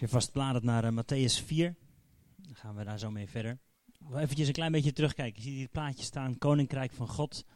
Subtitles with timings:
[0.00, 1.74] Je vast bladert naar uh, Matthäus 4,
[2.36, 3.58] dan gaan we daar zo mee verder.
[4.14, 5.42] Even een klein beetje terugkijken.
[5.42, 7.30] Je ziet het plaatje staan, Koninkrijk van God.
[7.30, 7.54] Daar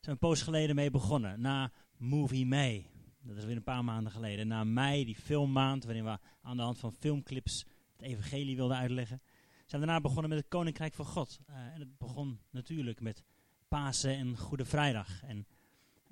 [0.00, 2.90] we een poos geleden mee begonnen, na Movie May.
[3.22, 4.48] Dat is weer een paar maanden geleden.
[4.48, 7.66] Na mei, die filmmaand, waarin we aan de hand van filmclips
[7.96, 9.20] het evangelie wilden uitleggen.
[9.66, 11.40] Zijn we daarna begonnen met het Koninkrijk van God.
[11.50, 13.22] Uh, en het begon natuurlijk met
[13.68, 15.22] Pasen en Goede Vrijdag.
[15.22, 15.46] En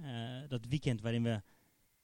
[0.00, 1.43] uh, dat weekend waarin we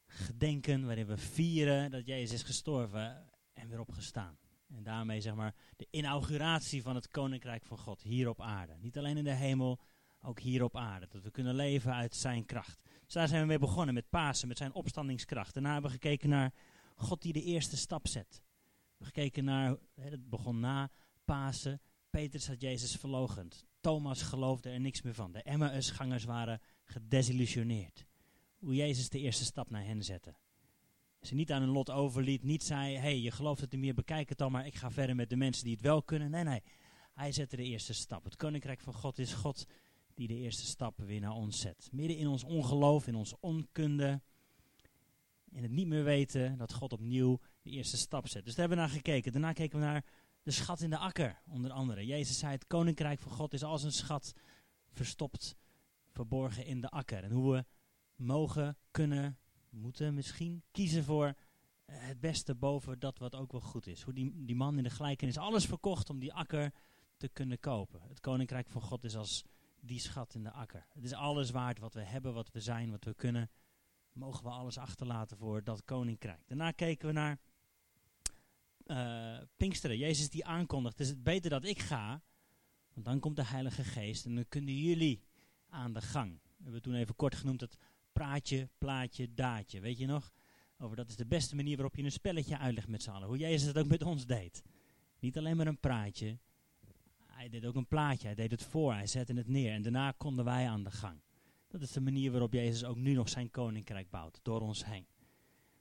[0.06, 4.38] gedenken, waarin we vieren dat Jezus is gestorven en weer opgestaan.
[4.68, 8.76] En daarmee zeg maar de inauguratie van het Koninkrijk van God hier op aarde.
[8.78, 9.80] Niet alleen in de hemel,
[10.20, 11.06] ook hier op aarde.
[11.08, 12.80] Dat we kunnen leven uit zijn kracht.
[13.04, 15.54] Dus daar zijn we mee begonnen met Pasen, met zijn opstandingskracht.
[15.54, 16.52] Daarna hebben we gekeken naar
[16.96, 18.28] God die de eerste stap zet.
[18.30, 20.90] We hebben gekeken naar, het begon na
[21.24, 23.66] Pasen, Petrus had Jezus verlogend.
[23.80, 25.32] Thomas geloofde er niks meer van.
[25.32, 28.06] De Emmausgangers waren gedesillusioneerd.
[28.58, 30.34] Hoe Jezus de eerste stap naar hen zette.
[31.22, 34.28] Ze niet aan hun lot overliet, niet zei, hey, je gelooft het niet meer, bekijk
[34.28, 36.30] het dan maar, ik ga verder met de mensen die het wel kunnen.
[36.30, 36.62] Nee, nee,
[37.14, 38.24] hij zette de eerste stap.
[38.24, 39.66] Het koninkrijk van God is God
[40.14, 41.88] die de eerste stap weer naar ons zet.
[41.92, 44.20] Midden in ons ongeloof, in onze onkunde,
[45.50, 48.44] in het niet meer weten, dat God opnieuw de eerste stap zet.
[48.44, 49.32] Dus daar hebben we naar gekeken.
[49.32, 50.04] Daarna keken we naar
[50.42, 52.06] de schat in de akker, onder andere.
[52.06, 54.32] Jezus zei, het koninkrijk van God is als een schat
[54.92, 55.56] verstopt,
[56.08, 57.24] verborgen in de akker.
[57.24, 57.64] En hoe we
[58.16, 59.38] mogen, kunnen,
[59.72, 61.34] moeten misschien kiezen voor eh,
[61.98, 64.02] het beste boven dat wat ook wel goed is.
[64.02, 66.72] Hoe die, die man in de gelijkenis alles verkocht om die akker
[67.16, 68.02] te kunnen kopen.
[68.08, 69.44] Het koninkrijk van God is als
[69.80, 70.86] die schat in de akker.
[70.88, 73.50] Het is alles waard wat we hebben, wat we zijn, wat we kunnen.
[74.12, 76.46] Mogen we alles achterlaten voor dat koninkrijk.
[76.46, 77.38] Daarna keken we naar
[78.86, 79.98] uh, Pinksteren.
[79.98, 82.22] Jezus die aankondigt, het is beter dat ik ga,
[82.92, 85.22] want dan komt de Heilige Geest en dan kunnen jullie
[85.68, 86.40] aan de gang.
[86.42, 87.76] We hebben toen even kort genoemd het
[88.12, 89.80] praatje, plaatje, daadje.
[89.80, 90.32] Weet je nog?
[90.78, 93.28] Over dat is de beste manier waarop je een spelletje uitlegt met z'n allen.
[93.28, 94.62] Hoe Jezus het ook met ons deed.
[95.18, 96.38] Niet alleen maar een praatje.
[97.26, 98.26] Hij deed ook een plaatje.
[98.26, 98.92] Hij deed het voor.
[98.92, 99.72] Hij zette het neer.
[99.72, 101.20] En daarna konden wij aan de gang.
[101.68, 104.40] Dat is de manier waarop Jezus ook nu nog zijn koninkrijk bouwt.
[104.42, 105.06] Door ons heen.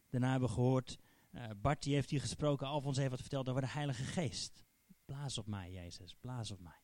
[0.09, 0.97] Daarna hebben we gehoord.
[1.31, 2.67] Uh, Bart heeft hier gesproken.
[2.67, 4.66] Alfons heeft wat verteld over de Heilige Geest.
[5.05, 6.16] Blaas op mij, Jezus.
[6.22, 6.79] Blaas op mij.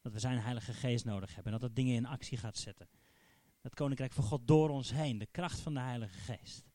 [0.00, 1.52] Dat we zijn Heilige Geest nodig hebben.
[1.52, 2.88] En dat dat dingen in actie gaat zetten
[3.62, 5.18] het koninkrijk van God door ons heen.
[5.18, 6.70] De kracht van de Heilige Geest.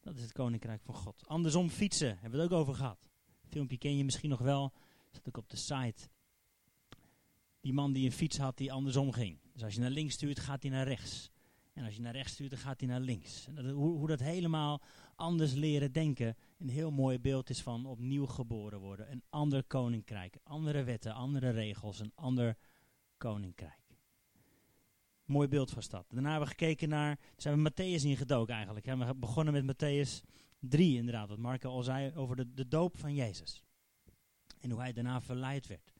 [0.00, 1.26] Dat is het koninkrijk van God.
[1.26, 3.08] Andersom fietsen, hebben we het ook over gehad.
[3.48, 4.72] filmpje ken je misschien nog wel.
[5.10, 6.08] Zat ook op de site.
[7.60, 9.38] Die man die een fiets had die andersom ging.
[9.52, 11.30] Dus als je naar links stuurt, gaat hij naar rechts.
[11.72, 13.46] En als je naar rechts stuurt, dan gaat hij naar links.
[13.46, 14.82] En dat, hoe, hoe dat helemaal
[15.14, 16.36] anders leren denken.
[16.58, 19.10] Een heel mooi beeld is van opnieuw geboren worden.
[19.10, 20.38] Een ander koninkrijk.
[20.42, 21.98] Andere wetten, andere regels.
[21.98, 22.56] Een ander
[23.16, 23.87] koninkrijk.
[25.28, 26.04] Mooi beeld van stad.
[26.08, 28.86] Daarna hebben we gekeken naar, zijn we Matthäus ingedoken eigenlijk.
[28.86, 30.24] We hebben begonnen met Matthäus
[30.60, 33.62] 3 inderdaad, wat Marco al zei over de, de doop van Jezus.
[34.60, 35.92] En hoe hij daarna verleid werd.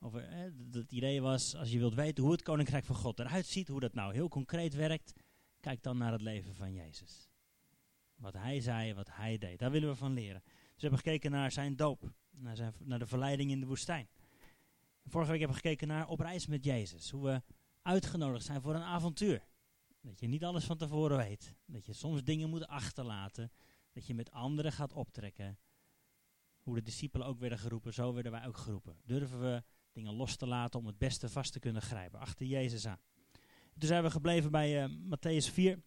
[0.00, 0.38] Over, eh,
[0.70, 3.80] het idee was, als je wilt weten hoe het koninkrijk van God eruit ziet, hoe
[3.80, 5.12] dat nou heel concreet werkt,
[5.60, 7.28] kijk dan naar het leven van Jezus.
[8.14, 9.58] Wat hij zei, wat hij deed.
[9.58, 10.42] Daar willen we van leren.
[10.44, 14.08] Dus we hebben gekeken naar zijn doop, naar, zijn, naar de verleiding in de woestijn.
[15.04, 17.10] Vorige week hebben we gekeken naar op reis met Jezus.
[17.10, 17.42] Hoe we
[17.88, 19.46] uitgenodigd zijn voor een avontuur.
[20.00, 21.54] Dat je niet alles van tevoren weet.
[21.66, 23.52] Dat je soms dingen moet achterlaten.
[23.92, 25.58] Dat je met anderen gaat optrekken.
[26.58, 28.96] Hoe de discipelen ook werden geroepen, zo werden wij ook geroepen.
[29.04, 29.62] Durven we
[29.92, 32.20] dingen los te laten om het beste vast te kunnen grijpen.
[32.20, 33.00] Achter Jezus aan.
[33.78, 35.82] Toen zijn we gebleven bij uh, Matthäus 4.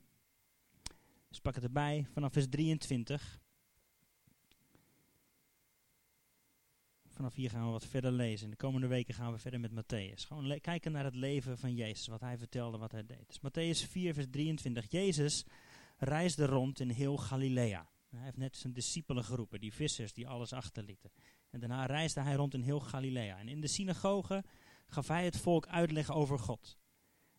[1.29, 3.40] Dus pak het erbij vanaf vers 23.
[7.13, 8.45] Vanaf hier gaan we wat verder lezen.
[8.45, 10.27] In de komende weken gaan we verder met Matthäus.
[10.27, 13.27] Gewoon kijken naar het leven van Jezus, wat hij vertelde, wat hij deed.
[13.27, 14.91] Dus Matthäus 4, vers 23.
[14.91, 15.45] Jezus
[15.97, 17.89] reisde rond in heel Galilea.
[18.09, 21.11] Hij heeft net zijn discipelen geroepen, die vissers die alles achterlieten.
[21.49, 23.37] En daarna reisde hij rond in heel Galilea.
[23.37, 24.43] En in de synagoge
[24.87, 26.77] gaf hij het volk uitleg over God.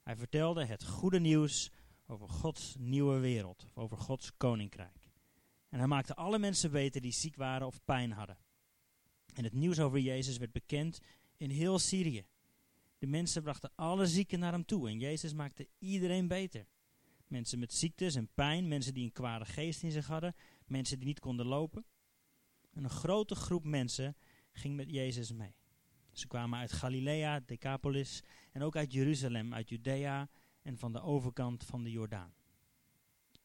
[0.03, 1.71] Hij vertelde het goede nieuws
[2.06, 5.10] over Gods nieuwe wereld, over Gods koninkrijk.
[5.69, 8.36] En hij maakte alle mensen weten die ziek waren of pijn hadden.
[9.32, 11.00] En het nieuws over Jezus werd bekend
[11.36, 12.26] in heel Syrië.
[12.98, 16.66] De mensen brachten alle zieken naar hem toe en Jezus maakte iedereen beter.
[17.26, 20.34] Mensen met ziektes en pijn, mensen die een kwade geest in zich hadden,
[20.66, 21.84] mensen die niet konden lopen.
[22.72, 24.16] En een grote groep mensen
[24.52, 25.54] ging met Jezus mee.
[26.12, 30.28] Ze kwamen uit Galilea, Decapolis en ook uit Jeruzalem, uit Judea
[30.62, 32.34] en van de overkant van de Jordaan.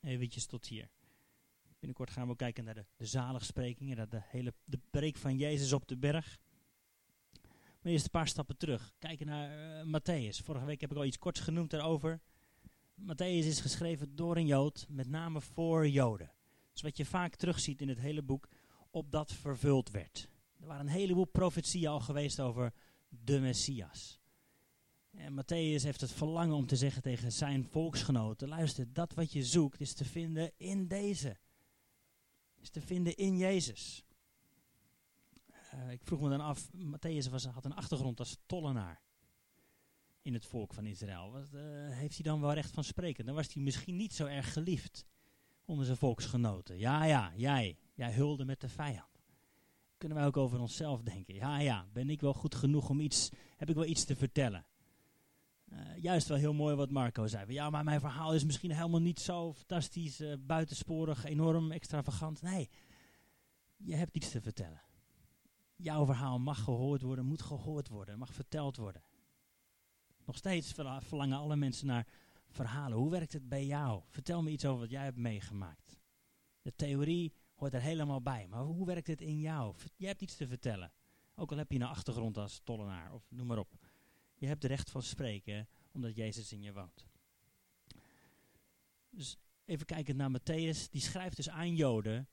[0.01, 0.89] Eventjes tot hier.
[1.79, 5.37] Binnenkort gaan we ook kijken naar de, de zaligsprekingen, naar de hele de preek van
[5.37, 6.39] Jezus op de berg.
[7.81, 8.93] Maar eerst een paar stappen terug.
[8.99, 10.43] Kijken naar uh, Matthäus.
[10.43, 12.21] Vorige week heb ik al iets korts genoemd daarover.
[13.01, 16.31] Matthäus is geschreven door een Jood, met name voor Joden.
[16.71, 18.49] Dus wat je vaak terugziet in het hele boek,
[18.91, 20.29] opdat vervuld werd.
[20.59, 22.73] Er waren een heleboel profetieën al geweest over
[23.09, 24.19] de Messias.
[25.11, 29.43] En Matthäus heeft het verlangen om te zeggen tegen zijn volksgenoten: luister, dat wat je
[29.43, 31.37] zoekt is te vinden in deze.
[32.61, 34.05] Is te vinden in Jezus.
[35.73, 39.01] Uh, ik vroeg me dan af, Matthäus was, had een achtergrond als tollenaar
[40.21, 41.31] in het volk van Israël.
[41.31, 43.25] Wat, uh, heeft hij dan wel recht van spreken?
[43.25, 45.05] Dan was hij misschien niet zo erg geliefd
[45.65, 46.77] onder zijn volksgenoten.
[46.77, 49.17] Ja, ja, jij, jij hulde met de vijand.
[49.97, 51.33] Kunnen wij ook over onszelf denken?
[51.33, 54.65] Ja, ja, ben ik wel goed genoeg om iets, heb ik wel iets te vertellen?
[55.71, 57.53] Uh, juist wel heel mooi wat Marco zei.
[57.53, 62.41] Ja, maar mijn verhaal is misschien helemaal niet zo fantastisch, uh, buitensporig, enorm, extravagant.
[62.41, 62.69] Nee,
[63.77, 64.81] je hebt iets te vertellen.
[65.75, 69.01] Jouw verhaal mag gehoord worden, moet gehoord worden, mag verteld worden.
[70.25, 72.07] Nog steeds verlangen alle mensen naar
[72.47, 72.97] verhalen.
[72.97, 74.01] Hoe werkt het bij jou?
[74.07, 75.99] Vertel me iets over wat jij hebt meegemaakt.
[76.61, 79.75] De theorie hoort er helemaal bij, maar hoe werkt het in jou?
[79.95, 80.91] Je hebt iets te vertellen.
[81.35, 83.75] Ook al heb je een achtergrond als tollenaar of noem maar op.
[84.37, 87.05] Je hebt recht van spreken omdat Jezus in je woont.
[89.09, 90.89] Dus even kijken naar Matthäus.
[90.89, 92.27] Die schrijft dus aan Joden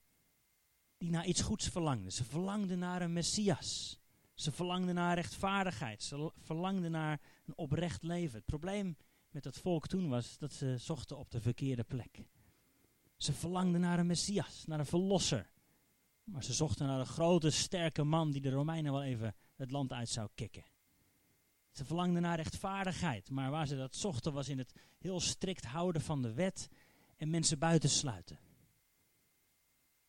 [0.98, 2.12] die naar iets goeds verlangden.
[2.12, 3.98] Ze verlangden naar een Messias.
[4.34, 6.02] Ze verlangden naar rechtvaardigheid.
[6.02, 8.36] Ze verlangden naar een oprecht leven.
[8.36, 8.96] Het probleem
[9.30, 12.24] met het volk toen was dat ze zochten op de verkeerde plek.
[13.16, 15.52] Ze verlangden naar een Messias, naar een verlosser.
[16.24, 19.92] Maar ze zochten naar een grote, sterke man die de Romeinen wel even het land
[19.92, 20.64] uit zou kicken.
[21.74, 26.02] Ze verlangden naar rechtvaardigheid, maar waar ze dat zochten was in het heel strikt houden
[26.02, 26.68] van de wet
[27.16, 28.38] en mensen buitensluiten.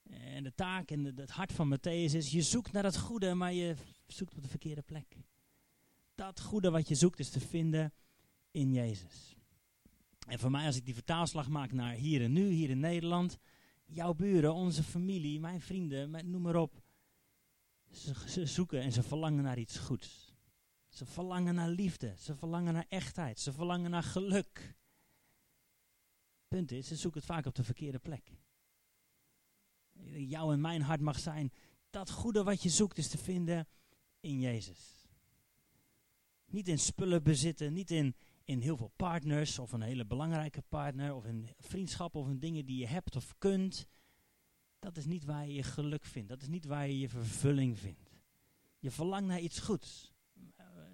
[0.03, 3.53] En de taak en het hart van Matthäus is, je zoekt naar het goede, maar
[3.53, 3.75] je
[4.07, 5.17] zoekt op de verkeerde plek.
[6.15, 7.93] Dat goede wat je zoekt is te vinden
[8.51, 9.35] in Jezus.
[10.27, 13.37] En voor mij als ik die vertaalslag maak naar hier en nu, hier in Nederland,
[13.85, 16.83] jouw buren, onze familie, mijn vrienden, noem maar op.
[17.91, 20.24] Ze, ze zoeken en ze verlangen naar iets goeds.
[20.95, 24.75] Ze verlangen naar liefde, ze verlangen naar echtheid, ze verlangen naar geluk.
[26.47, 28.31] Punt is, ze zoeken het vaak op de verkeerde plek.
[30.13, 31.51] Jouw en mijn hart mag zijn,
[31.89, 33.67] dat goede wat je zoekt is te vinden
[34.19, 35.07] in Jezus.
[36.45, 41.13] Niet in spullen bezitten, niet in, in heel veel partners of een hele belangrijke partner
[41.13, 43.87] of in vriendschap of in dingen die je hebt of kunt.
[44.79, 46.29] Dat is niet waar je je geluk vindt.
[46.29, 48.11] Dat is niet waar je je vervulling vindt.
[48.79, 50.14] Je verlangt naar iets goeds.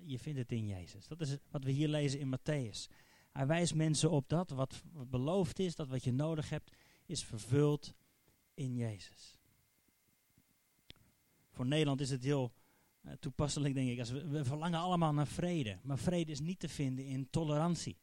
[0.06, 1.08] Je vindt het in Jezus.
[1.08, 2.92] Dat is wat we hier lezen in Matthäus.
[3.32, 6.72] Hij wijst mensen op dat wat, beloofd is, dat wat je nodig hebt,
[7.06, 7.94] is vervuld
[8.54, 9.40] in Jezus.
[11.50, 12.54] Voor Nederland is het heel
[13.02, 14.00] uh, toepasselijk, denk ik.
[14.00, 15.80] Als we, we verlangen allemaal naar vrede.
[15.84, 17.98] Maar vrede is niet te vinden in tolerantie.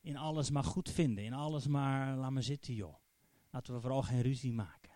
[0.00, 1.24] In alles maar goed vinden.
[1.24, 2.94] In alles maar, laat maar zitten joh.
[3.50, 4.92] Laten we vooral geen ruzie maken.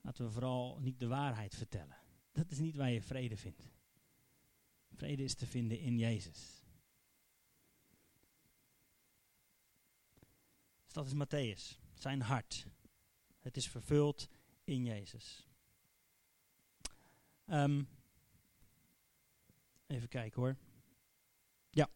[0.00, 1.96] Laten we vooral niet de waarheid vertellen.
[2.32, 3.75] Dat is niet waar je vrede vindt.
[4.96, 6.64] Vrede is te vinden in Jezus.
[10.84, 12.66] Dus dat is Matthäus, zijn hart.
[13.38, 14.28] Het is vervuld
[14.64, 15.46] in Jezus.
[17.46, 17.88] Um,
[19.86, 20.56] even kijken hoor.
[21.70, 21.90] Ja.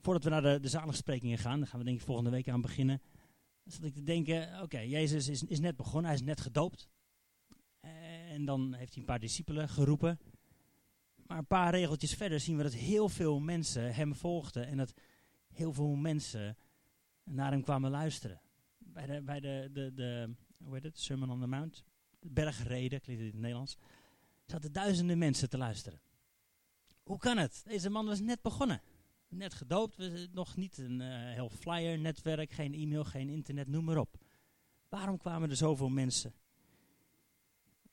[0.00, 2.60] Voordat we naar de, de zaligsprekingen gaan, dan gaan we denk ik volgende week aan
[2.60, 3.02] beginnen.
[3.64, 6.88] Zat ik te denken, oké, Jezus is, is net begonnen, hij is net gedoopt.
[7.80, 10.18] En dan heeft hij een paar discipelen geroepen.
[11.34, 14.66] Maar een paar regeltjes verder zien we dat heel veel mensen hem volgden.
[14.66, 14.94] En dat
[15.52, 16.56] heel veel mensen
[17.24, 18.40] naar hem kwamen luisteren
[18.78, 21.84] bij de, bij de, de, de hoe heet het, Sermon on the Mount,
[22.20, 23.76] de bergreden, klinkt het in het Nederlands,
[24.46, 26.00] zaten duizenden mensen te luisteren.
[27.02, 27.62] Hoe kan het?
[27.64, 28.82] Deze man was net begonnen.
[29.28, 29.96] Net gedoopt,
[30.32, 34.16] nog niet een uh, heel flyer, netwerk, geen e-mail, geen internet, noem maar op.
[34.88, 36.34] Waarom kwamen er zoveel mensen?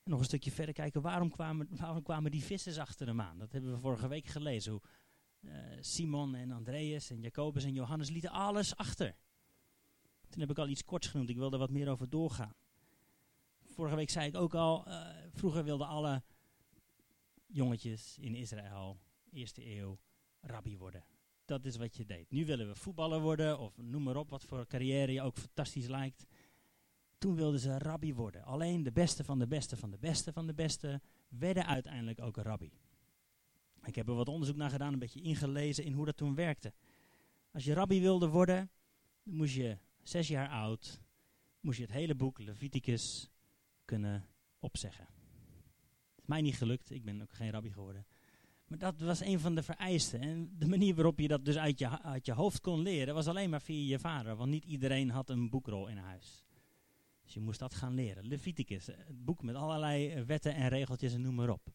[0.03, 3.37] Nog een stukje verder kijken, waarom kwamen, waarom kwamen die vissers achter hem aan?
[3.37, 4.81] Dat hebben we vorige week gelezen, hoe
[5.41, 9.15] uh, Simon en Andreas en Jacobus en Johannes lieten alles achter.
[10.29, 12.55] Toen heb ik al iets korts genoemd, ik wil er wat meer over doorgaan.
[13.65, 16.23] Vorige week zei ik ook al, uh, vroeger wilden alle
[17.47, 19.99] jongetjes in Israël, eerste eeuw,
[20.41, 21.05] rabbi worden.
[21.45, 22.31] Dat is wat je deed.
[22.31, 25.87] Nu willen we voetballer worden, of noem maar op wat voor carrière je ook fantastisch
[25.87, 26.25] lijkt.
[27.21, 28.43] Toen wilden ze rabbi worden.
[28.43, 32.37] Alleen de beste van de beste van de beste van de beste werden uiteindelijk ook
[32.37, 32.71] rabbi.
[33.83, 36.73] Ik heb er wat onderzoek naar gedaan, een beetje ingelezen in hoe dat toen werkte.
[37.51, 38.69] Als je rabbi wilde worden,
[39.23, 41.01] moest je zes jaar oud,
[41.59, 43.29] moest je het hele boek Leviticus
[43.85, 44.27] kunnen
[44.59, 45.05] opzeggen.
[45.05, 48.05] Het is mij niet gelukt, ik ben ook geen rabbi geworden.
[48.67, 50.19] Maar dat was een van de vereisten.
[50.21, 53.27] En de manier waarop je dat dus uit je, uit je hoofd kon leren, was
[53.27, 54.35] alleen maar via je vader.
[54.35, 56.45] Want niet iedereen had een boekrol in huis.
[57.31, 58.27] Dus je moest dat gaan leren.
[58.27, 61.73] Leviticus, het boek met allerlei wetten en regeltjes en noem maar op.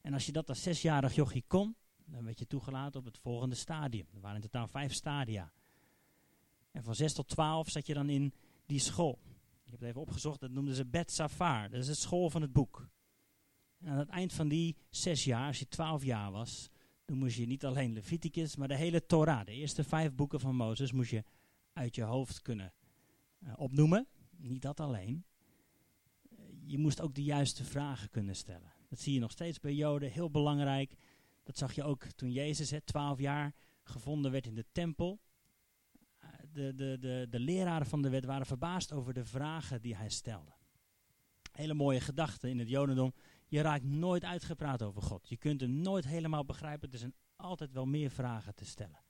[0.00, 3.54] En als je dat als zesjarig jochie kon, dan werd je toegelaten op het volgende
[3.54, 4.06] stadium.
[4.14, 5.52] Er waren in totaal vijf stadia.
[6.70, 8.34] En van 6 tot 12 zat je dan in
[8.66, 9.18] die school.
[9.64, 11.70] Ik heb het even opgezocht, dat noemden ze Bet Safar.
[11.70, 12.88] Dat is het school van het boek.
[13.78, 16.70] En aan het eind van die zes jaar, als je 12 jaar was,
[17.04, 20.56] dan moest je niet alleen Leviticus, maar de hele Torah, de eerste vijf boeken van
[20.56, 21.24] Mozes, moest je
[21.72, 22.72] uit je hoofd kunnen
[23.42, 24.08] uh, opnoemen.
[24.40, 25.24] Niet dat alleen.
[26.64, 28.72] je moest ook de juiste vragen kunnen stellen.
[28.88, 30.94] Dat zie je nog steeds bij Joden, heel belangrijk.
[31.42, 35.20] Dat zag je ook toen Jezus, hè, 12 jaar, gevonden werd in de tempel.
[36.22, 39.96] Uh, de, de, de, de leraren van de wet waren verbaasd over de vragen die
[39.96, 40.52] hij stelde.
[41.52, 43.14] Hele mooie gedachte in het Jodendom.
[43.46, 45.28] Je raakt nooit uitgepraat over God.
[45.28, 46.92] Je kunt hem nooit helemaal begrijpen.
[46.92, 49.00] Er zijn altijd wel meer vragen te stellen.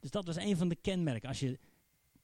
[0.00, 1.28] Dus dat was een van de kenmerken.
[1.28, 1.58] Als je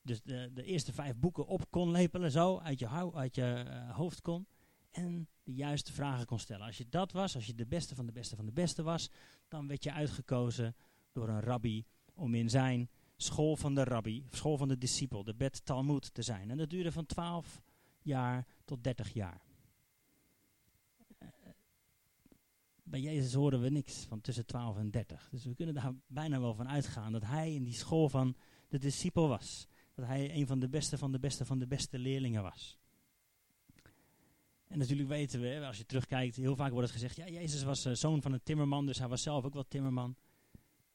[0.02, 3.96] dus de, de eerste vijf boeken op kon lepelen, zo uit je, uit je uh,
[3.96, 4.46] hoofd kon.
[4.90, 6.66] En de juiste vragen kon stellen.
[6.66, 9.10] Als je dat was, als je de beste van de beste van de beste was,
[9.48, 10.76] dan werd je uitgekozen
[11.12, 15.34] door een rabbi om in zijn school van de rabbi, school van de discipel, de
[15.34, 16.50] Bet Talmud te zijn.
[16.50, 17.62] En dat duurde van 12
[18.02, 19.48] jaar tot 30 jaar.
[22.90, 25.28] bij Jezus horen we niks van tussen 12 en 30.
[25.30, 28.36] Dus we kunnen daar bijna wel van uitgaan dat hij in die school van
[28.68, 29.66] de discipel was.
[29.98, 32.78] Dat hij een van de beste van de beste van de beste leerlingen was.
[34.66, 37.86] En natuurlijk weten we, als je terugkijkt, heel vaak wordt het gezegd, ja, Jezus was
[37.86, 40.16] uh, zoon van een timmerman, dus hij was zelf ook wel timmerman.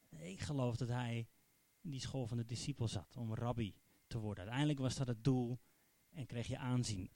[0.10, 1.28] Ik geloof dat hij
[1.82, 3.76] in die school van de discipel zat, om rabbi
[4.08, 4.44] te worden.
[4.44, 5.60] Uiteindelijk was dat het doel
[6.12, 7.10] en kreeg je aanzien.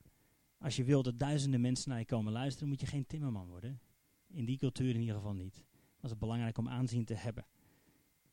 [0.57, 3.81] Als je wil dat duizenden mensen naar je komen luisteren, moet je geen timmerman worden.
[4.27, 5.65] In die cultuur in ieder geval niet.
[5.99, 7.45] Was het belangrijk om aanzien te hebben.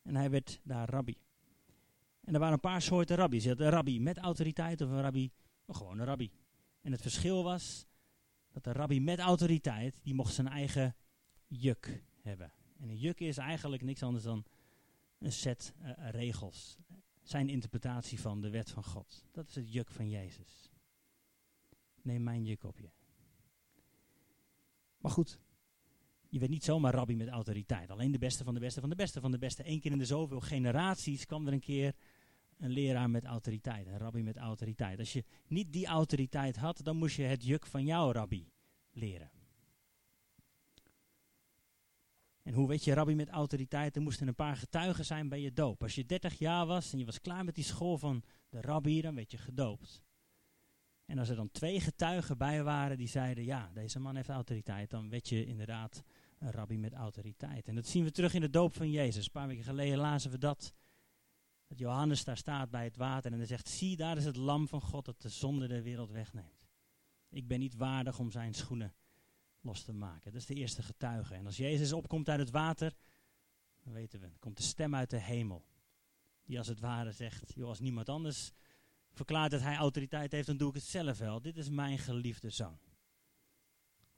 [0.03, 1.24] En hij werd daar rabbi.
[2.25, 3.43] En er waren een paar soorten rabbies.
[3.43, 5.31] Je had een rabbi met autoriteit of een rabbi,
[5.67, 6.31] oh, gewoon een rabbi.
[6.81, 7.87] En het verschil was
[8.51, 10.97] dat de rabbi met autoriteit, die mocht zijn eigen
[11.47, 12.53] juk hebben.
[12.79, 14.45] En een juk is eigenlijk niks anders dan
[15.19, 16.79] een set uh, regels.
[17.23, 19.25] Zijn interpretatie van de wet van God.
[19.33, 20.71] Dat is het juk van Jezus.
[22.03, 22.91] Neem mijn juk op je.
[24.99, 25.39] Maar goed,
[26.29, 27.91] je werd niet zomaar rabbi met autoriteit.
[27.91, 29.69] Alleen de beste van de beste van de beste van de beste.
[29.69, 31.95] Eén keer in de zoveel generaties kwam er een keer
[32.59, 33.87] een leraar met autoriteit.
[33.87, 34.99] Een rabbi met autoriteit.
[34.99, 38.53] Als je niet die autoriteit had, dan moest je het juk van jouw rabbi
[38.91, 39.31] leren.
[42.43, 43.97] En hoe weet je rabbi met autoriteit?
[43.97, 45.83] Er moesten een paar getuigen zijn bij je doop.
[45.83, 49.01] Als je 30 jaar was en je was klaar met die school van de rabbi,
[49.01, 50.03] dan werd je gedoopt.
[51.07, 54.91] En als er dan twee getuigen bij waren die zeiden, ja, deze man heeft autoriteit,
[54.91, 56.03] dan werd je inderdaad
[56.39, 57.69] een rabbi met autoriteit.
[57.69, 59.25] En dat zien we terug in de doop van Jezus.
[59.25, 60.75] Een paar weken geleden lazen we dat.
[61.79, 64.81] Johannes daar staat bij het water en hij zegt, zie daar is het lam van
[64.81, 66.69] God dat de zonde der wereld wegneemt.
[67.29, 68.95] Ik ben niet waardig om zijn schoenen
[69.61, 70.33] los te maken.
[70.33, 71.35] Dat is de eerste getuige.
[71.35, 72.95] En als Jezus opkomt uit het water,
[73.83, 75.65] dan weten we, komt de stem uit de hemel.
[76.45, 78.53] Die als het ware zegt, joh, als niemand anders
[79.13, 81.41] verklaart dat hij autoriteit heeft, dan doe ik het zelf wel.
[81.41, 82.79] Dit is mijn geliefde zoon.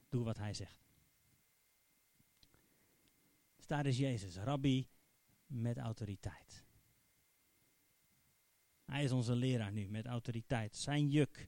[0.09, 0.85] Doe wat hij zegt.
[3.57, 4.89] Dus daar is Jezus, rabbi
[5.47, 6.66] met autoriteit.
[8.87, 10.77] Hij is onze leraar nu met autoriteit.
[10.77, 11.39] Zijn juk.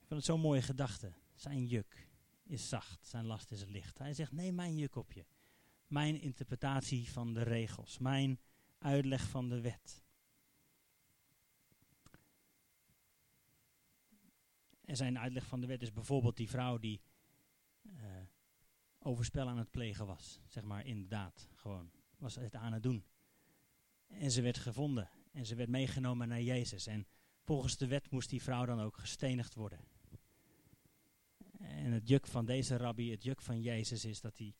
[0.00, 1.12] Ik vind het zo'n mooie gedachte.
[1.34, 2.08] Zijn juk
[2.42, 3.98] is zacht, zijn last is licht.
[3.98, 5.26] Hij zegt: Neem mijn juk op je.
[5.86, 8.40] Mijn interpretatie van de regels, mijn
[8.78, 10.04] uitleg van de wet.
[14.84, 17.00] En zijn uitleg van de wet is bijvoorbeeld die vrouw die
[17.82, 17.92] uh,
[18.98, 20.40] overspel aan het plegen was.
[20.46, 23.04] Zeg maar inderdaad, gewoon was het aan het doen.
[24.06, 26.86] En ze werd gevonden en ze werd meegenomen naar Jezus.
[26.86, 27.06] En
[27.42, 29.80] volgens de wet moest die vrouw dan ook gestenigd worden.
[31.58, 34.54] En het juk van deze rabbi, het juk van Jezus, is dat hij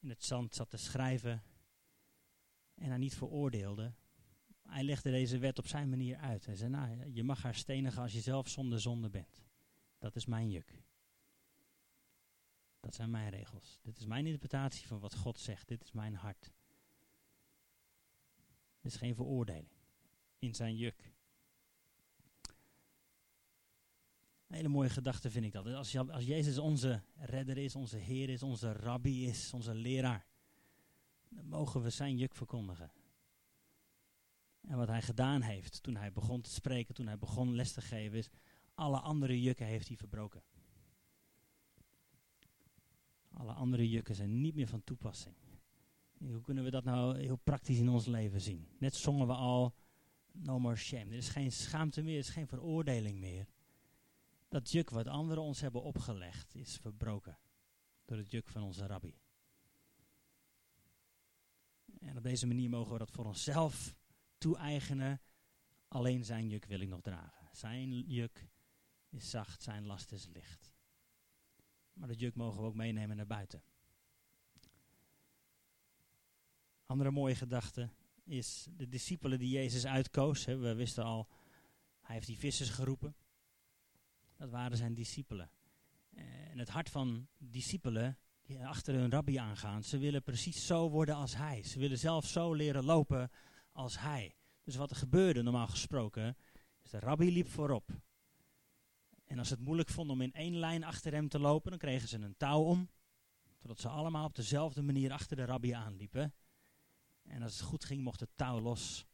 [0.00, 1.42] in het zand zat te schrijven
[2.74, 3.94] en haar niet veroordeelde.
[4.62, 6.46] Hij legde deze wet op zijn manier uit.
[6.46, 9.44] Hij zei, nou, je mag haar stenigen als je zelf zonder zonde bent.
[9.98, 10.82] Dat is mijn juk.
[12.80, 13.78] Dat zijn mijn regels.
[13.82, 15.68] Dit is mijn interpretatie van wat God zegt.
[15.68, 16.52] Dit is mijn hart.
[18.80, 19.75] Dit is geen veroordeling.
[20.38, 21.14] In zijn juk.
[24.46, 25.66] Hele mooie gedachte vind ik dat.
[25.66, 30.26] Als, als Jezus onze redder is, onze Heer is, onze rabbi is, onze leraar.
[31.28, 32.92] Dan mogen we zijn juk verkondigen.
[34.60, 37.80] En wat hij gedaan heeft toen hij begon te spreken, toen hij begon les te
[37.80, 38.28] geven, is
[38.74, 40.42] alle andere jukken heeft hij verbroken.
[43.30, 45.34] Alle andere jukken zijn niet meer van toepassing.
[46.18, 48.68] hoe kunnen we dat nou heel praktisch in ons leven zien?
[48.78, 49.74] Net zongen we al,
[50.38, 51.04] No more shame.
[51.04, 53.46] Er is geen schaamte meer, er is geen veroordeling meer.
[54.48, 57.38] Dat juk wat anderen ons hebben opgelegd is verbroken
[58.04, 59.18] door het juk van onze rabbi.
[61.98, 63.96] En op deze manier mogen we dat voor onszelf
[64.38, 65.20] toe-eigenen.
[65.88, 67.48] Alleen zijn juk wil ik nog dragen.
[67.52, 68.48] Zijn juk
[69.08, 70.72] is zacht, zijn last is licht.
[71.92, 73.62] Maar dat juk mogen we ook meenemen naar buiten.
[76.86, 77.90] Andere mooie gedachte
[78.26, 80.44] is de discipelen die Jezus uitkoos.
[80.44, 81.28] Hè, we wisten al,
[82.00, 83.16] hij heeft die vissers geroepen.
[84.36, 85.50] Dat waren zijn discipelen.
[86.50, 91.14] En het hart van discipelen die achter hun rabbi aangaan, ze willen precies zo worden
[91.14, 91.62] als hij.
[91.62, 93.30] Ze willen zelf zo leren lopen
[93.72, 94.34] als hij.
[94.62, 96.36] Dus wat er gebeurde, normaal gesproken,
[96.82, 97.90] is de rabbi liep voorop.
[99.24, 102.08] En als het moeilijk vonden om in één lijn achter hem te lopen, dan kregen
[102.08, 102.90] ze een touw om.
[103.62, 106.34] Zodat ze allemaal op dezelfde manier achter de rabbi aanliepen.
[107.26, 109.06] En als het goed ging, mocht het touw los.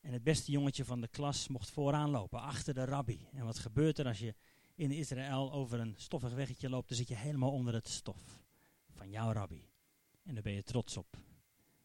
[0.00, 3.28] En het beste jongetje van de klas mocht vooraan lopen, achter de rabbi.
[3.32, 4.34] En wat gebeurt er als je
[4.74, 6.88] in Israël over een stoffig weggetje loopt?
[6.88, 8.42] Dan zit je helemaal onder het stof
[8.90, 9.68] van jouw rabbi.
[10.22, 11.16] En daar ben je trots op.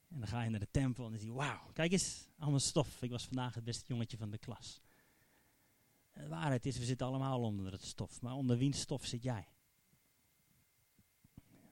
[0.08, 2.60] En dan ga je naar de tempel en dan zie je, wauw, kijk eens, allemaal
[2.60, 3.02] stof.
[3.02, 4.82] Ik was vandaag het beste jongetje van de klas.
[6.14, 8.22] De waarheid is, we zitten allemaal onder het stof.
[8.22, 9.48] Maar onder wiens stof zit jij?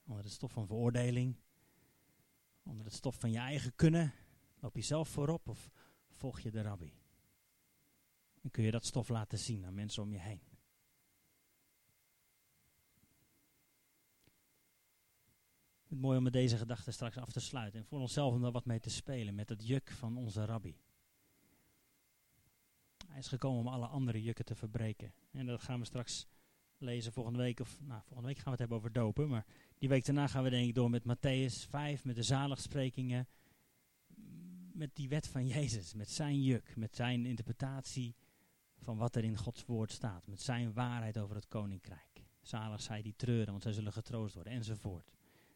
[0.06, 1.36] Onder het stof van veroordeling,
[2.70, 4.14] onder het stof van je eigen kunnen?
[4.60, 5.70] Loop je zelf voorop of
[6.10, 6.94] volg je de rabbi?
[8.42, 10.42] En kun je dat stof laten zien aan mensen om je heen?
[15.88, 18.52] Het mooi om met deze gedachten straks af te sluiten en voor onszelf om daar
[18.52, 20.78] wat mee te spelen met het juk van onze rabbi.
[23.08, 25.14] Hij is gekomen om alle andere jukken te verbreken.
[25.32, 26.28] En dat gaan we straks
[26.78, 27.60] lezen volgende week.
[27.60, 29.30] Of nou, volgende week gaan we het hebben over dopen.
[29.30, 29.46] Maar
[29.80, 33.28] die week daarna gaan we denk ik door met Matthäus 5, met de zaligsprekingen.
[34.74, 38.16] Met die wet van Jezus, met zijn juk, met zijn interpretatie
[38.78, 40.28] van wat er in Gods woord staat.
[40.28, 42.24] Met zijn waarheid over het koninkrijk.
[42.42, 45.12] Zalig zij die treuren, want zij zullen getroost worden, enzovoort.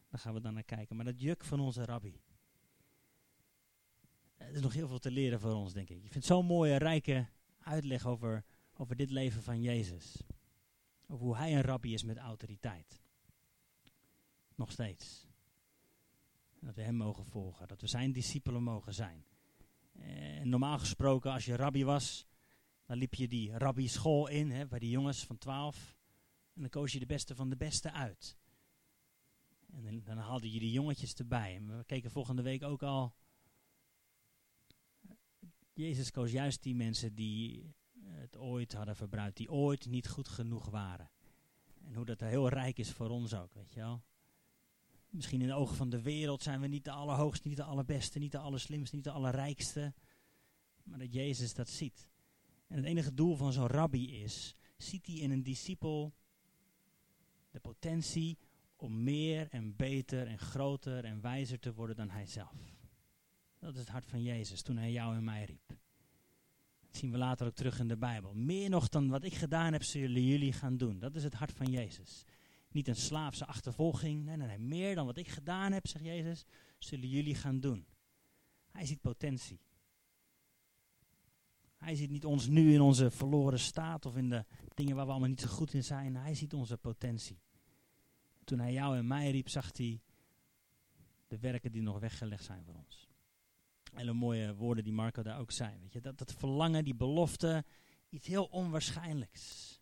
[0.08, 0.96] Daar gaan we dan naar kijken.
[0.96, 2.20] Maar dat juk van onze rabbi.
[4.36, 6.04] Er is nog heel veel te leren voor ons, denk ik.
[6.04, 7.26] Ik vind zo'n mooie, rijke
[7.58, 8.44] uitleg over,
[8.76, 10.22] over dit leven van Jezus.
[11.06, 13.03] Over hoe hij een rabbi is met autoriteit.
[14.54, 15.26] Nog steeds.
[16.60, 17.68] Dat we hem mogen volgen.
[17.68, 19.24] Dat we zijn discipelen mogen zijn.
[19.92, 22.26] En normaal gesproken, als je rabbi was,
[22.84, 25.96] dan liep je die rabbi school in, hè, bij die jongens van twaalf.
[26.54, 28.36] En dan koos je de beste van de beste uit.
[29.70, 31.56] En dan, dan haalde je die jongetjes erbij.
[31.56, 33.14] En we keken volgende week ook al.
[35.72, 40.70] Jezus koos juist die mensen die het ooit hadden verbruikt, die ooit niet goed genoeg
[40.70, 41.10] waren.
[41.84, 44.02] En hoe dat heel rijk is voor ons ook, weet je wel.
[45.14, 48.18] Misschien in de ogen van de wereld zijn we niet de allerhoogste, niet de allerbeste,
[48.18, 49.94] niet de allerslimste, niet de allerrijkste.
[50.82, 52.10] Maar dat Jezus dat ziet.
[52.66, 56.14] En het enige doel van zo'n rabbi is, ziet hij in een discipel
[57.50, 58.38] de potentie
[58.76, 62.76] om meer en beter en groter en wijzer te worden dan hij zelf.
[63.58, 65.68] Dat is het hart van Jezus toen hij jou en mij riep.
[66.80, 68.34] Dat zien we later ook terug in de Bijbel.
[68.34, 70.98] Meer nog dan wat ik gedaan heb, zullen jullie gaan doen.
[70.98, 72.24] Dat is het hart van Jezus.
[72.74, 74.24] Niet een slaafse achtervolging.
[74.24, 74.58] Nee, nee, nee.
[74.58, 76.44] Meer dan wat ik gedaan heb, zegt Jezus,
[76.78, 77.86] zullen jullie gaan doen.
[78.70, 79.60] Hij ziet potentie.
[81.76, 85.10] Hij ziet niet ons nu in onze verloren staat of in de dingen waar we
[85.10, 86.16] allemaal niet zo goed in zijn.
[86.16, 87.40] Hij ziet onze potentie.
[88.44, 90.00] Toen hij jou en mij riep, zag hij
[91.26, 93.08] de werken die nog weggelegd zijn voor ons.
[93.92, 95.78] Hele mooie woorden die Marco daar ook zei.
[95.80, 97.64] Weet je, dat, dat verlangen, die belofte,
[98.08, 99.78] iets heel onwaarschijnlijks.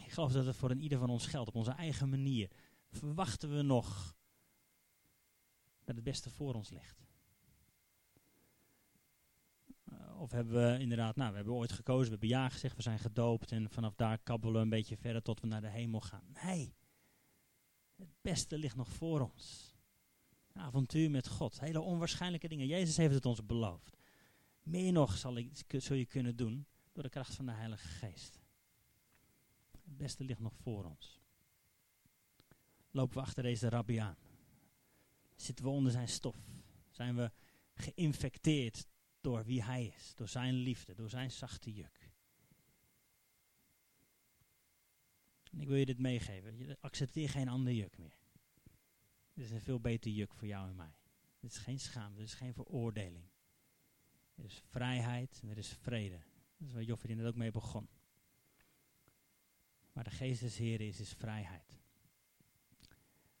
[0.00, 2.50] Ik geloof dat het voor een ieder van ons geldt, op onze eigen manier.
[2.90, 4.16] Verwachten we nog
[5.84, 7.06] dat het beste voor ons ligt?
[9.92, 12.82] Uh, of hebben we inderdaad, nou, we hebben ooit gekozen, we hebben ja gezegd, we
[12.82, 16.00] zijn gedoopt en vanaf daar kabbelen we een beetje verder tot we naar de hemel
[16.00, 16.24] gaan.
[16.44, 16.74] Nee,
[17.96, 19.74] het beste ligt nog voor ons.
[20.52, 22.66] Een avontuur met God, hele onwaarschijnlijke dingen.
[22.66, 23.96] Jezus heeft het ons beloofd.
[24.62, 28.41] Meer nog zal ik, zul je kunnen doen door de kracht van de Heilige Geest.
[29.92, 31.20] Het beste ligt nog voor ons.
[32.90, 34.16] Lopen we achter deze rabbi aan?
[35.36, 36.36] Zitten we onder zijn stof?
[36.90, 37.30] Zijn we
[37.74, 38.86] geïnfecteerd
[39.20, 42.10] door wie hij is, door zijn liefde, door zijn zachte juk?
[45.50, 46.58] En ik wil je dit meegeven.
[46.58, 48.18] Je accepteer geen ander juk meer.
[49.32, 50.96] Dit is een veel beter juk voor jou en mij.
[51.40, 53.28] Dit is geen schaamte, dit is geen veroordeling.
[54.34, 56.22] Er is vrijheid en er is vrede.
[56.56, 57.88] Dat is waar Joffrey net ook mee begon.
[59.92, 61.80] Maar de geest des Heren is, is vrijheid.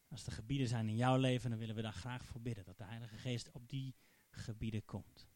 [0.08, 2.64] Als er gebieden zijn in jouw leven, dan willen we daar graag voor bidden.
[2.64, 3.94] Dat de Heilige Geest op die
[4.30, 5.28] gebieden komt.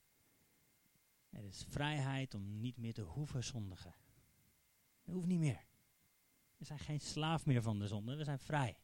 [1.30, 3.94] Er is vrijheid om niet meer te hoeven zondigen.
[5.02, 5.66] Dat hoeft niet meer.
[6.56, 8.78] We zijn geen slaaf meer van de zonde, we zijn vrij.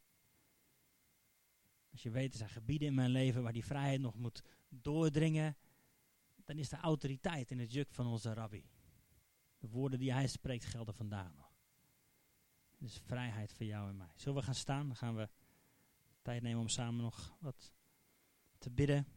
[1.91, 5.57] Als je weet, er zijn gebieden in mijn leven waar die vrijheid nog moet doordringen,
[6.43, 8.69] dan is de autoriteit in het juk van onze rabbi.
[9.57, 11.42] De woorden die hij spreekt gelden vandaag.
[12.83, 14.11] Dus vrijheid voor jou en mij.
[14.15, 14.87] Zullen we gaan staan?
[14.87, 15.29] Dan gaan we
[16.21, 17.73] tijd nemen om samen nog wat
[18.57, 19.07] te bidden.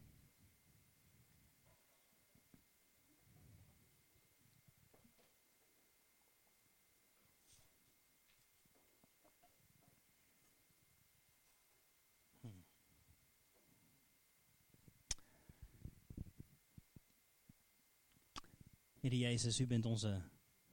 [18.99, 20.21] Heer Jezus, u bent onze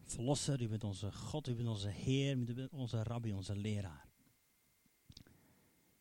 [0.05, 4.09] verlosser, u bent onze God, u bent onze Heer, u bent onze rabbi, onze leraar.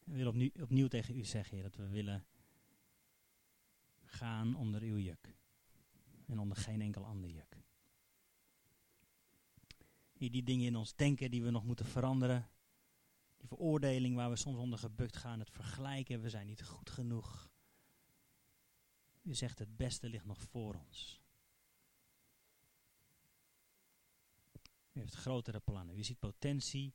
[0.03, 2.25] We willen opnieuw, opnieuw tegen u zeggen, Heer, dat we willen
[4.03, 5.35] gaan onder uw juk.
[6.27, 7.61] En onder geen enkel ander juk.
[10.13, 12.49] Die dingen in ons denken die we nog moeten veranderen.
[13.37, 17.49] Die veroordeling waar we soms onder gebukt gaan, het vergelijken, we zijn niet goed genoeg.
[19.21, 21.22] U zegt het beste ligt nog voor ons.
[24.93, 25.97] U heeft grotere plannen.
[25.97, 26.93] U ziet potentie.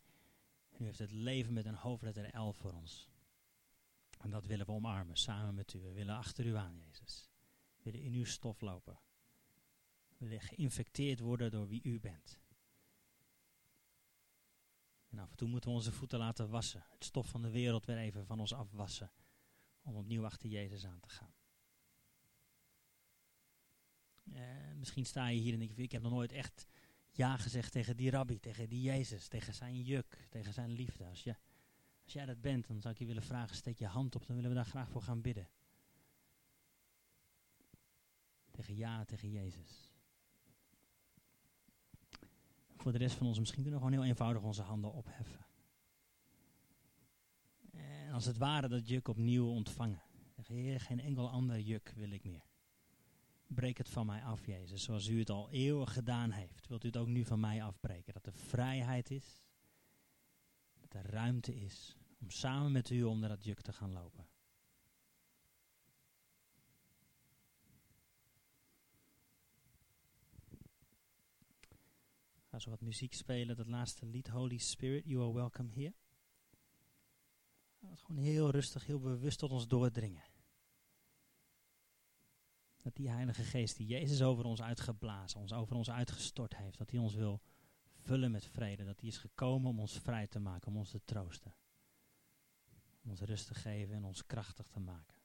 [0.71, 3.09] En u heeft het leven met een hoofdletter L voor ons.
[4.19, 5.81] En dat willen we omarmen, samen met u.
[5.81, 7.29] We willen achter u aan, Jezus.
[7.77, 9.01] We willen in uw stof lopen.
[10.17, 12.41] We willen geïnfecteerd worden door wie u bent.
[15.09, 16.85] En af en toe moeten we onze voeten laten wassen.
[16.89, 19.13] Het stof van de wereld weer even van ons afwassen.
[19.83, 21.35] Om opnieuw achter Jezus aan te gaan.
[24.33, 26.67] Eh, misschien sta je hier en denk je, ik heb nog nooit echt
[27.19, 31.05] ja gezegd tegen die rabbi, tegen die Jezus, tegen zijn juk, tegen zijn liefde.
[31.05, 31.27] Als,
[32.05, 34.37] als jij dat bent, dan zou ik je willen vragen, steek je hand op, dan
[34.37, 35.49] willen we daar graag voor gaan bidden.
[38.51, 39.93] Tegen ja, tegen Jezus.
[42.77, 45.47] Voor de rest van ons misschien kunnen we gewoon heel eenvoudig onze handen opheffen.
[47.73, 50.03] En als het ware dat juk opnieuw ontvangen.
[50.77, 52.48] Geen enkel ander juk wil ik meer.
[53.49, 56.69] Breek het van mij af, Jezus, zoals u het al eeuwen gedaan heeft.
[56.69, 58.13] Wilt u het ook nu van mij afbreken?
[58.13, 59.43] Dat er vrijheid is,
[60.81, 64.29] dat er ruimte is om samen met u onder dat juk te gaan lopen.
[72.49, 75.95] Ga zo wat muziek spelen, dat laatste lied, Holy Spirit, You Are Welcome Here.
[77.81, 80.25] Gewoon heel rustig, heel bewust tot ons doordringen.
[82.83, 86.91] Dat die Heilige Geest die Jezus over ons uitgeblazen, ons over ons uitgestort heeft, dat
[86.91, 87.41] hij ons wil
[88.09, 88.85] vullen met vrede.
[88.85, 91.55] Dat hij is gekomen om ons vrij te maken, om ons te troosten.
[93.05, 95.18] Om ons rust te geven en ons krachtig te maken.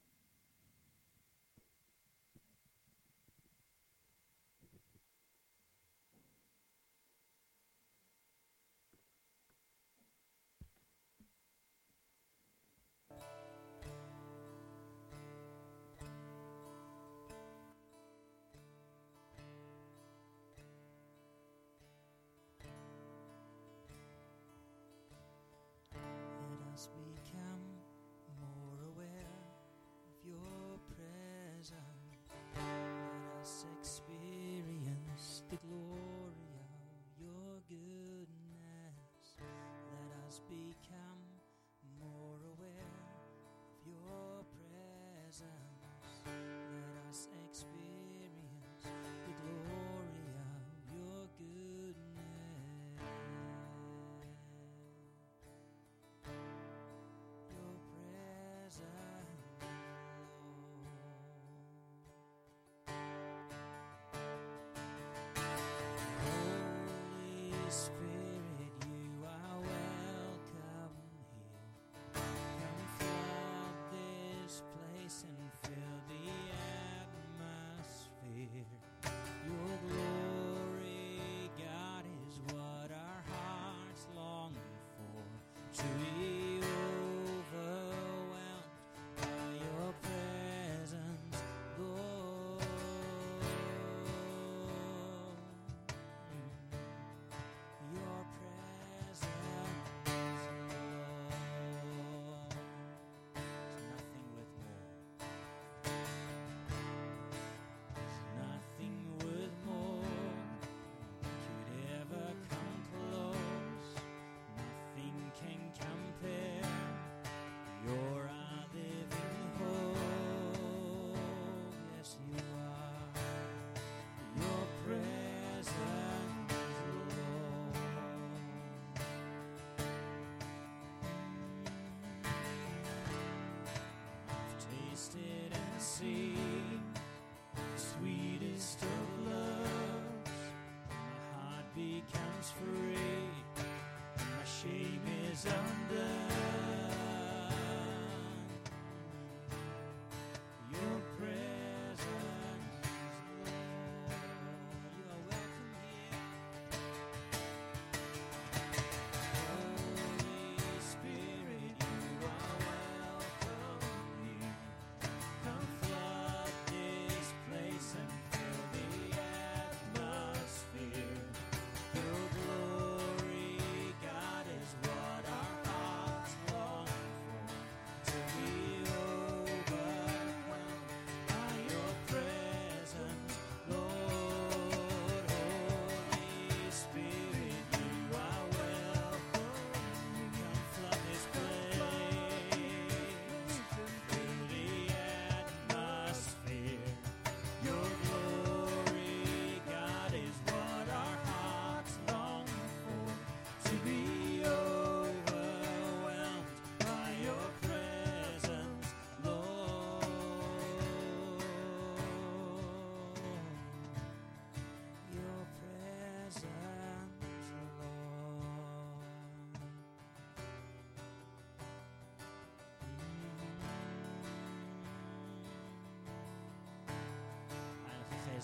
[145.45, 145.72] myself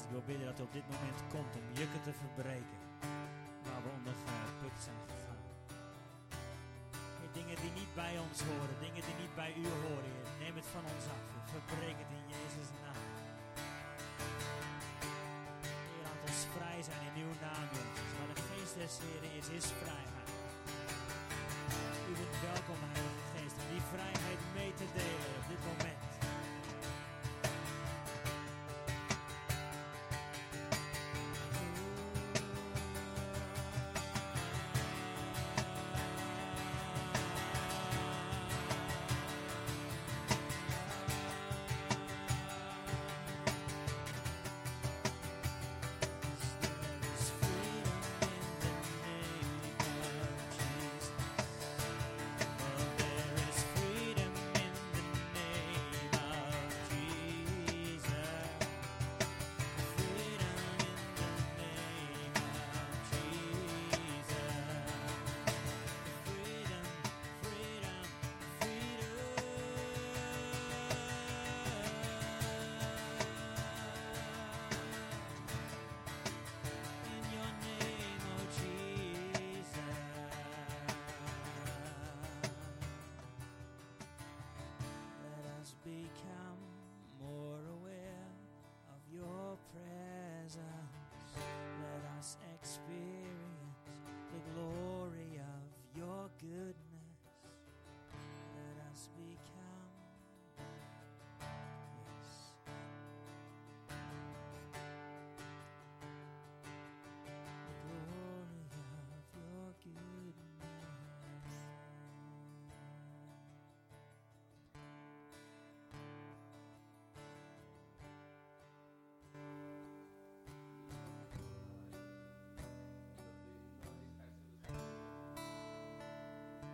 [0.09, 2.77] Ik wil bidden dat u op dit moment komt om jukken te verbreken.
[3.65, 5.43] Waar we onder geput zijn gegaan.
[7.39, 10.85] Dingen die niet bij ons horen, dingen die niet bij u horen, Neem het van
[10.93, 11.45] ons af, Heer.
[11.53, 13.01] Verbreek het in Jezus' naam.
[15.89, 18.09] Heer, laat ons vrij zijn in uw naam, Jezus.
[18.15, 20.31] Waar de geest des Heeren is, is vrijheid.
[22.09, 26.08] U bent welkom, Heilige Geest, om die vrijheid mee te delen op dit moment.